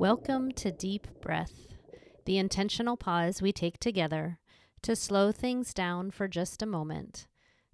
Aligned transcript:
Welcome 0.00 0.52
to 0.52 0.72
Deep 0.72 1.06
Breath, 1.20 1.74
the 2.24 2.38
intentional 2.38 2.96
pause 2.96 3.42
we 3.42 3.52
take 3.52 3.78
together 3.78 4.38
to 4.80 4.96
slow 4.96 5.30
things 5.30 5.74
down 5.74 6.10
for 6.10 6.26
just 6.26 6.62
a 6.62 6.66
moment, 6.66 7.26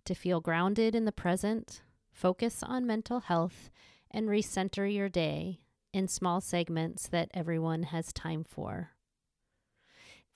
to 0.06 0.12
feel 0.12 0.40
grounded 0.40 0.96
in 0.96 1.04
the 1.04 1.12
present, 1.12 1.82
focus 2.10 2.64
on 2.64 2.84
mental 2.84 3.20
health, 3.20 3.70
and 4.10 4.28
recenter 4.28 4.92
your 4.92 5.08
day 5.08 5.60
in 5.92 6.08
small 6.08 6.40
segments 6.40 7.06
that 7.06 7.30
everyone 7.32 7.84
has 7.84 8.12
time 8.12 8.42
for. 8.42 8.90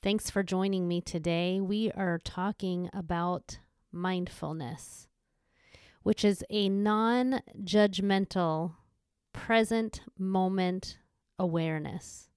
Thanks 0.01 0.31
for 0.31 0.45
joining 0.45 0.87
me 0.87 1.01
today. 1.01 1.61
We 1.61 1.91
are 1.91 2.21
talking 2.23 2.89
about 2.93 3.59
mindfulness, 3.91 5.09
which 6.05 6.25
is 6.25 6.45
a 6.51 6.69
non 6.69 7.43
judgmental, 7.65 8.77
present 9.33 10.03
moment 10.17 10.99
awareness. 11.41 12.29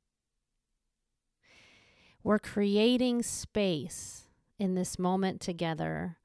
We're 2.24 2.40
creating 2.40 3.22
space 3.22 4.28
in 4.58 4.76
this 4.76 4.98
moment 4.98 5.42
together 5.42 6.18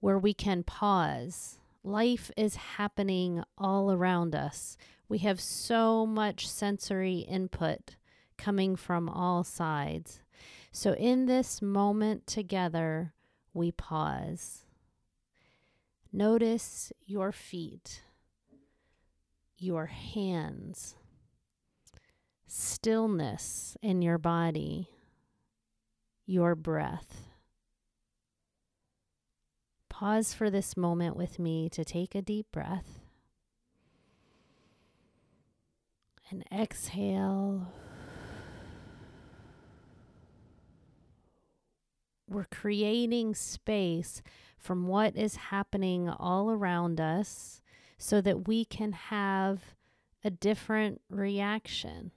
where 0.00 0.18
we 0.18 0.34
can 0.34 0.62
pause. 0.62 1.58
Life 1.82 2.30
is 2.36 2.56
happening 2.56 3.42
all 3.56 3.90
around 3.90 4.34
us. 4.34 4.76
We 5.08 5.18
have 5.18 5.40
so 5.40 6.04
much 6.04 6.46
sensory 6.46 7.20
input 7.20 7.96
coming 8.36 8.76
from 8.76 9.08
all 9.08 9.42
sides. 9.42 10.20
So, 10.70 10.92
in 10.92 11.24
this 11.24 11.62
moment 11.62 12.26
together, 12.26 13.14
we 13.54 13.72
pause. 13.72 14.66
Notice 16.12 16.92
your 17.06 17.32
feet, 17.32 18.02
your 19.56 19.86
hands, 19.86 20.94
stillness 22.48 23.76
in 23.82 24.02
your 24.02 24.18
body, 24.18 24.88
your 26.26 26.54
breath. 26.54 27.28
Pause 29.88 30.32
for 30.32 30.50
this 30.50 30.76
moment 30.76 31.16
with 31.16 31.38
me 31.38 31.68
to 31.68 31.84
take 31.84 32.14
a 32.14 32.22
deep 32.22 32.46
breath 32.50 33.00
and 36.30 36.44
exhale. 36.52 37.72
We're 42.28 42.46
creating 42.50 43.34
space 43.34 44.22
from 44.56 44.86
what 44.86 45.16
is 45.16 45.36
happening 45.36 46.08
all 46.08 46.50
around 46.50 47.00
us 47.00 47.62
so 47.96 48.20
that 48.20 48.46
we 48.46 48.64
can 48.64 48.92
have 48.92 49.74
a 50.24 50.30
different 50.30 51.00
reaction 51.08 52.12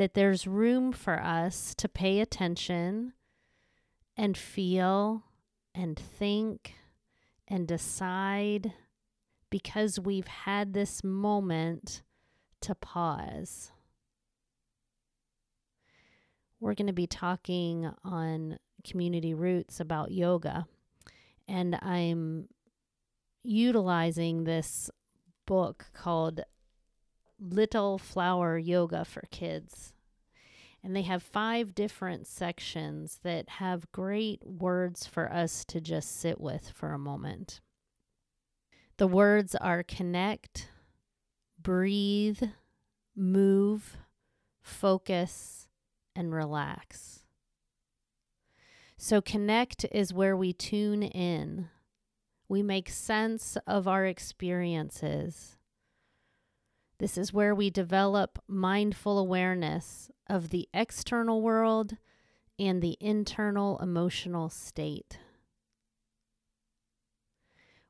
that 0.00 0.14
there's 0.14 0.46
room 0.46 0.92
for 0.92 1.20
us 1.20 1.74
to 1.74 1.86
pay 1.86 2.20
attention 2.20 3.12
and 4.16 4.34
feel 4.34 5.24
and 5.74 5.98
think 5.98 6.72
and 7.46 7.68
decide 7.68 8.72
because 9.50 10.00
we've 10.00 10.26
had 10.26 10.72
this 10.72 11.04
moment 11.04 12.00
to 12.62 12.74
pause. 12.74 13.72
We're 16.60 16.72
going 16.72 16.86
to 16.86 16.94
be 16.94 17.06
talking 17.06 17.90
on 18.02 18.56
Community 18.82 19.34
Routes 19.34 19.80
about 19.80 20.12
yoga, 20.12 20.66
and 21.46 21.74
I'm 21.74 22.48
utilizing 23.42 24.44
this 24.44 24.88
book 25.44 25.90
called 25.92 26.40
Little 27.40 27.96
Flower 27.96 28.58
Yoga 28.58 29.04
for 29.04 29.22
Kids. 29.30 29.94
And 30.82 30.96
they 30.96 31.02
have 31.02 31.22
five 31.22 31.74
different 31.74 32.26
sections 32.26 33.20
that 33.22 33.48
have 33.48 33.92
great 33.92 34.44
words 34.44 35.06
for 35.06 35.30
us 35.30 35.64
to 35.66 35.80
just 35.80 36.18
sit 36.18 36.40
with 36.40 36.70
for 36.70 36.92
a 36.92 36.98
moment. 36.98 37.60
The 38.96 39.06
words 39.06 39.54
are 39.54 39.82
connect, 39.82 40.68
breathe, 41.62 42.42
move, 43.14 43.98
focus, 44.62 45.68
and 46.16 46.32
relax. 46.32 47.20
So, 48.96 49.22
connect 49.22 49.86
is 49.92 50.12
where 50.12 50.36
we 50.36 50.52
tune 50.52 51.02
in. 51.02 51.68
We 52.48 52.62
make 52.62 52.90
sense 52.90 53.56
of 53.66 53.88
our 53.88 54.04
experiences. 54.04 55.56
This 57.00 57.16
is 57.16 57.32
where 57.32 57.54
we 57.54 57.70
develop 57.70 58.38
mindful 58.46 59.18
awareness 59.18 60.10
of 60.28 60.50
the 60.50 60.68
external 60.74 61.40
world 61.40 61.96
and 62.58 62.82
the 62.82 62.98
internal 63.00 63.78
emotional 63.78 64.50
state. 64.50 65.16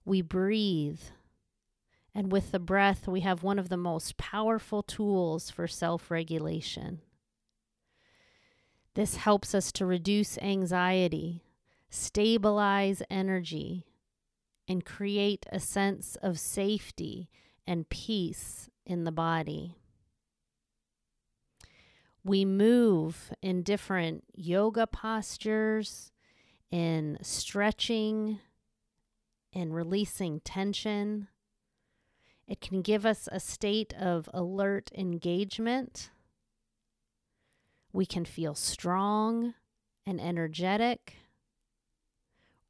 We 0.04 0.22
breathe, 0.22 1.00
and 2.14 2.30
with 2.30 2.52
the 2.52 2.60
breath, 2.60 3.08
we 3.08 3.22
have 3.22 3.42
one 3.42 3.58
of 3.58 3.68
the 3.68 3.76
most 3.76 4.16
powerful 4.16 4.84
tools 4.84 5.50
for 5.50 5.66
self 5.66 6.08
regulation. 6.08 7.00
This 8.94 9.16
helps 9.16 9.56
us 9.56 9.72
to 9.72 9.86
reduce 9.86 10.38
anxiety, 10.38 11.42
stabilize 11.88 13.02
energy, 13.10 13.86
and 14.68 14.84
create 14.84 15.46
a 15.50 15.58
sense 15.58 16.16
of 16.22 16.38
safety 16.38 17.28
and 17.66 17.88
peace 17.88 18.69
in 18.86 19.04
the 19.04 19.12
body. 19.12 19.76
We 22.22 22.44
move 22.44 23.32
in 23.40 23.62
different 23.62 24.24
yoga 24.34 24.86
postures, 24.86 26.12
in 26.70 27.18
stretching, 27.22 28.40
in 29.52 29.72
releasing 29.72 30.40
tension. 30.40 31.28
It 32.46 32.60
can 32.60 32.82
give 32.82 33.06
us 33.06 33.28
a 33.30 33.40
state 33.40 33.94
of 33.94 34.28
alert 34.34 34.90
engagement. 34.94 36.10
We 37.92 38.06
can 38.06 38.24
feel 38.24 38.54
strong 38.54 39.54
and 40.06 40.20
energetic, 40.20 41.16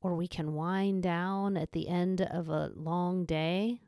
or 0.01 0.15
we 0.15 0.29
can 0.29 0.55
wind 0.55 1.03
down 1.03 1.57
at 1.57 1.73
the 1.73 1.89
end 1.89 2.21
of 2.23 2.49
a 2.49 2.71
long 2.75 3.25
day. 3.25 3.81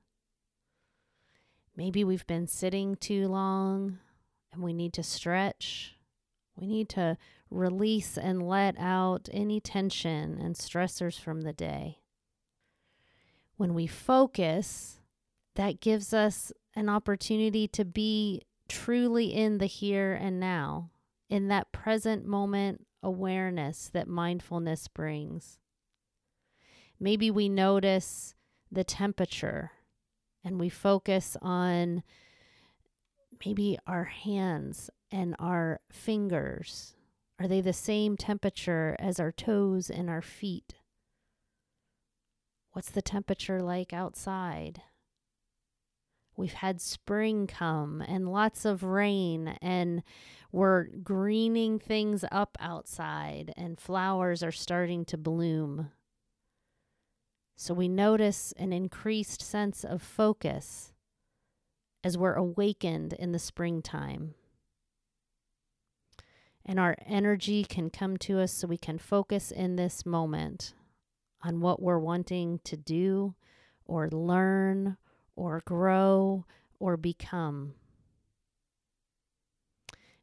Maybe 1.77 2.05
we've 2.05 2.27
been 2.27 2.47
sitting 2.47 2.97
too 2.97 3.29
long 3.29 3.99
and 4.53 4.63
we 4.63 4.73
need 4.73 4.93
to 4.95 5.03
stretch. 5.03 5.97
We 6.57 6.67
need 6.67 6.89
to 6.91 7.17
release 7.51 8.19
and 8.19 8.47
let 8.47 8.79
out 8.79 9.29
any 9.33 9.61
tension 9.61 10.39
and 10.39 10.55
stressors 10.55 11.19
from 11.19 11.43
the 11.43 11.53
day. 11.53 11.99
When 13.57 13.75
we 13.75 13.87
focus, 13.87 15.01
that 15.55 15.81
gives 15.81 16.13
us 16.13 16.53
an 16.75 16.89
opportunity 16.89 17.69
to 17.69 17.85
be 17.85 18.43
truly 18.69 19.35
in 19.35 19.59
the 19.59 19.67
here 19.67 20.13
and 20.13 20.41
now, 20.41 20.91
in 21.29 21.49
that 21.49 21.73
present 21.73 22.27
moment 22.27 22.87
awareness 23.03 23.91
that 23.93 24.09
mindfulness 24.09 24.89
brings. 24.89 25.59
Maybe 27.01 27.31
we 27.31 27.49
notice 27.49 28.35
the 28.71 28.85
temperature 28.85 29.73
and 30.45 30.59
we 30.59 30.69
focus 30.69 31.37
on 31.41 32.03
maybe 33.45 33.79
our 33.87 34.05
hands 34.05 34.91
and 35.11 35.37
our 35.39 35.81
fingers. 35.91 36.95
Are 37.39 37.49
they 37.49 37.61
the 37.61 37.73
same 37.73 38.17
temperature 38.17 38.97
as 38.99 39.19
our 39.19 39.33
toes 39.33 39.91
and 39.91 40.09
our 40.09 40.23
feet? 40.23 40.75
What's 42.73 42.91
the 42.91 43.03
temperature 43.03 43.61
like 43.61 43.93
outside? 43.93 44.83
We've 46.37 46.53
had 46.55 46.81
spring 46.81 47.47
come 47.47 48.01
and 48.01 48.33
lots 48.33 48.65
of 48.65 48.83
rain, 48.83 49.59
and 49.61 50.03
we're 50.51 50.85
greening 50.85 51.79
things 51.79 52.25
up 52.33 52.57
outside, 52.59 53.53
and 53.57 53.79
flowers 53.79 54.43
are 54.43 54.53
starting 54.53 55.05
to 55.07 55.19
bloom. 55.19 55.91
So 57.57 57.75
we 57.75 57.89
notice 57.89 58.53
an 58.57 58.73
increased 58.73 59.43
sense 59.43 59.85
of 59.85 60.03
focus 60.03 60.93
as 62.05 62.19
we're 62.19 62.35
awakened 62.35 63.13
in 63.13 63.33
the 63.33 63.39
springtime. 63.39 64.35
And 66.65 66.79
our 66.79 66.97
energy 67.07 67.65
can 67.65 67.91
come 67.91 68.17
to 68.19 68.41
us 68.41 68.53
so 68.53 68.67
we 68.67 68.79
can 68.79 68.99
focus 68.99 69.51
in 69.51 69.77
this 69.77 70.07
moment 70.07 70.75
on 71.43 71.61
what 71.61 71.83
we're 71.83 71.99
wanting 71.99 72.61
to 72.65 72.77
do 72.77 73.35
or 73.85 74.09
learn 74.09 74.97
or 75.35 75.63
grow 75.65 76.47
or 76.79 76.97
become. 76.97 77.75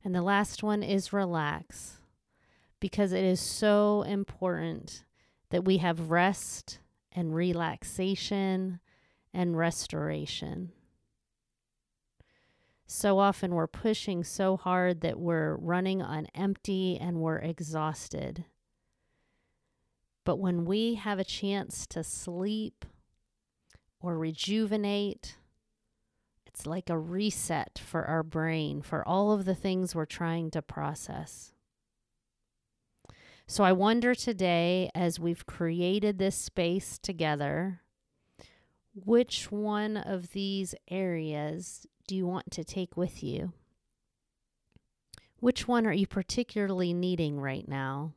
And 0.03 0.15
the 0.15 0.21
last 0.21 0.63
one 0.63 0.81
is 0.81 1.11
relax 1.11 1.97
because 2.79 3.11
it 3.11 3.23
is 3.23 3.41
so 3.41 4.03
important 4.03 5.03
that 5.49 5.65
we 5.65 5.77
have 5.77 6.09
rest 6.09 6.79
and 7.11 7.33
relaxation 7.33 8.79
and 9.33 9.57
restoration. 9.57 10.71
So 12.87 13.19
often 13.19 13.53
we're 13.53 13.67
pushing 13.67 14.23
so 14.23 14.57
hard 14.57 15.01
that 15.01 15.19
we're 15.19 15.55
running 15.57 16.01
on 16.01 16.25
empty 16.33 16.97
and 16.99 17.17
we're 17.17 17.37
exhausted. 17.37 18.45
But 20.25 20.37
when 20.37 20.65
we 20.65 20.95
have 20.95 21.19
a 21.19 21.23
chance 21.23 21.85
to 21.87 22.03
sleep 22.03 22.85
or 24.01 24.17
rejuvenate, 24.17 25.37
it's 26.47 26.65
like 26.65 26.89
a 26.89 26.97
reset 26.97 27.79
for 27.83 28.05
our 28.05 28.23
brain 28.23 28.81
for 28.81 29.07
all 29.07 29.31
of 29.31 29.45
the 29.45 29.55
things 29.55 29.93
we're 29.93 30.05
trying 30.05 30.49
to 30.51 30.61
process. 30.61 31.53
So 33.51 33.63
I 33.63 33.71
wonder 33.71 34.13
today, 34.13 34.91
as 34.93 35.19
we've 35.19 35.43
created 35.47 36.19
this 36.19 36.35
space 36.35 36.99
together, 36.99 37.81
which 38.93 39.51
one 39.51 39.97
of 39.97 40.33
these 40.33 40.75
areas 40.87 41.87
do 42.07 42.15
you 42.15 42.27
want 42.27 42.51
to 42.51 42.63
take 42.63 42.95
with 42.95 43.23
you? 43.23 43.53
Which 45.39 45.67
one 45.67 45.87
are 45.87 45.93
you 45.93 46.05
particularly 46.05 46.93
needing 46.93 47.39
right 47.39 47.67
now? 47.67 48.13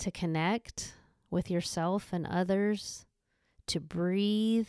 To 0.00 0.10
connect 0.10 0.92
with 1.30 1.50
yourself 1.50 2.10
and 2.12 2.26
others, 2.26 3.06
to 3.68 3.80
breathe 3.80 4.68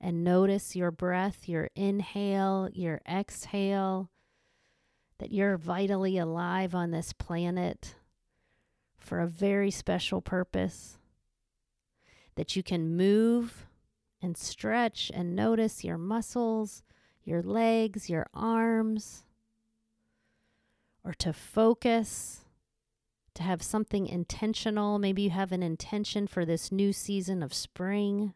and 0.00 0.24
notice 0.24 0.74
your 0.74 0.90
breath, 0.90 1.46
your 1.46 1.68
inhale, 1.76 2.70
your 2.72 3.02
exhale, 3.06 4.08
that 5.18 5.30
you're 5.30 5.58
vitally 5.58 6.16
alive 6.16 6.74
on 6.74 6.90
this 6.90 7.12
planet 7.12 7.96
for 9.04 9.20
a 9.20 9.26
very 9.26 9.70
special 9.70 10.20
purpose, 10.20 10.98
that 12.36 12.56
you 12.56 12.62
can 12.62 12.96
move 12.96 13.66
and 14.22 14.36
stretch 14.36 15.10
and 15.14 15.36
notice 15.36 15.84
your 15.84 15.98
muscles, 15.98 16.82
your 17.22 17.42
legs, 17.42 18.08
your 18.08 18.26
arms, 18.32 19.24
or 21.04 21.12
to 21.12 21.32
focus, 21.32 22.40
to 23.34 23.42
have 23.42 23.62
something 23.62 24.06
intentional. 24.06 24.98
Maybe 24.98 25.22
you 25.22 25.30
have 25.30 25.52
an 25.52 25.62
intention 25.62 26.26
for 26.26 26.44
this 26.44 26.72
new 26.72 26.92
season 26.92 27.42
of 27.42 27.52
spring. 27.52 28.32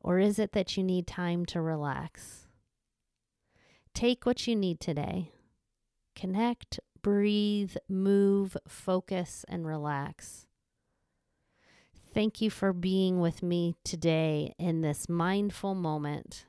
Or 0.00 0.18
is 0.18 0.38
it 0.38 0.52
that 0.52 0.76
you 0.76 0.82
need 0.82 1.06
time 1.06 1.46
to 1.46 1.60
relax? 1.60 2.48
Take 3.94 4.26
what 4.26 4.46
you 4.46 4.56
need 4.56 4.80
today. 4.80 5.32
Connect, 6.14 6.80
breathe, 7.02 7.76
move, 7.88 8.56
focus, 8.66 9.44
and 9.48 9.66
relax. 9.66 10.46
Thank 12.14 12.40
you 12.40 12.50
for 12.50 12.72
being 12.72 13.20
with 13.20 13.42
me 13.42 13.74
today 13.84 14.54
in 14.58 14.82
this 14.82 15.08
mindful 15.08 15.74
moment, 15.74 16.44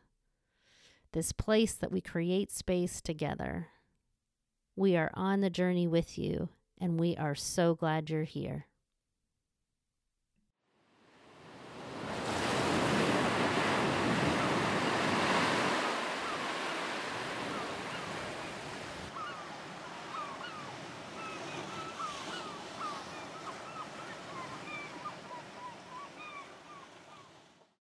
this 1.13 1.31
place 1.31 1.73
that 1.73 1.91
we 1.91 2.01
create 2.01 2.51
space 2.51 3.01
together. 3.01 3.67
We 4.75 4.97
are 4.97 5.11
on 5.13 5.41
the 5.41 5.49
journey 5.49 5.87
with 5.87 6.17
you, 6.17 6.49
and 6.79 6.99
we 6.99 7.15
are 7.15 7.35
so 7.35 7.75
glad 7.75 8.09
you're 8.09 8.23
here. 8.23 8.65